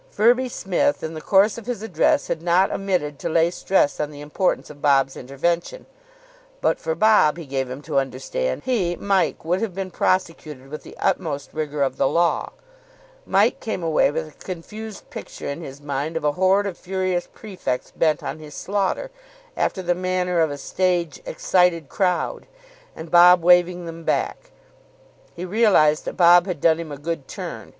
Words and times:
Firby 0.09 0.49
Smith, 0.49 1.03
in 1.03 1.13
the 1.13 1.21
course 1.21 1.59
of 1.59 1.67
his 1.67 1.83
address, 1.83 2.25
had 2.25 2.41
not 2.41 2.71
omitted 2.71 3.19
to 3.19 3.29
lay 3.29 3.51
stress 3.51 3.99
on 3.99 4.09
the 4.09 4.19
importance 4.19 4.71
of 4.71 4.81
Bob's 4.81 5.15
intervention. 5.15 5.85
But 6.59 6.79
for 6.79 6.95
Bob, 6.95 7.37
he 7.37 7.45
gave 7.45 7.69
him 7.69 7.83
to 7.83 7.99
understand, 7.99 8.63
he, 8.65 8.95
Mike, 8.95 9.45
would 9.45 9.61
have 9.61 9.75
been 9.75 9.91
prosecuted 9.91 10.69
with 10.71 10.81
the 10.81 10.97
utmost 10.97 11.53
rigour 11.53 11.83
of 11.83 11.97
the 11.97 12.07
law. 12.07 12.51
Mike 13.27 13.59
came 13.59 13.83
away 13.83 14.09
with 14.09 14.27
a 14.29 14.43
confused 14.43 15.07
picture 15.11 15.47
in 15.47 15.61
his 15.61 15.79
mind 15.79 16.17
of 16.17 16.23
a 16.23 16.31
horde 16.31 16.65
of 16.65 16.79
furious 16.79 17.27
prefects 17.31 17.91
bent 17.95 18.23
on 18.23 18.39
his 18.39 18.55
slaughter, 18.55 19.11
after 19.55 19.83
the 19.83 19.93
manner 19.93 20.39
of 20.39 20.49
a 20.49 20.57
stage 20.57 21.21
"excited 21.27 21.89
crowd," 21.89 22.47
and 22.95 23.11
Bob 23.11 23.43
waving 23.43 23.85
them 23.85 24.03
back. 24.03 24.49
He 25.35 25.45
realised 25.45 26.05
that 26.05 26.17
Bob 26.17 26.47
had 26.47 26.59
done 26.59 26.79
him 26.79 26.91
a 26.91 26.97
good 26.97 27.27
turn. 27.27 27.69